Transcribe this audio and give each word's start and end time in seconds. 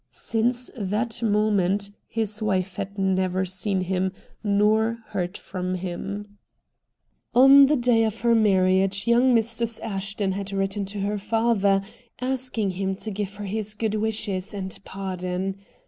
Since 0.09 0.71
that 0.75 1.21
moment 1.21 1.91
his 2.07 2.41
wife 2.41 2.77
had 2.77 2.97
never 2.97 3.45
seen 3.45 3.81
him 3.81 4.13
nor 4.43 4.97
heard 5.09 5.37
from 5.37 5.75
him. 5.75 6.39
On 7.35 7.67
the 7.67 7.75
day 7.75 8.03
of 8.05 8.21
her 8.21 8.33
marriage 8.33 9.05
young 9.05 9.35
Mrs. 9.35 9.79
Ashton 9.81 10.31
had 10.31 10.51
written 10.51 10.85
to 10.85 11.01
her 11.01 11.19
father, 11.19 11.83
asking 12.19 12.71
him 12.71 12.95
to 12.95 13.11
give 13.11 13.35
her 13.35 13.45
his 13.45 13.75
good 13.75 13.93
wishes 13.93 14.55
and 14.55 14.79
pardon. 14.83 15.57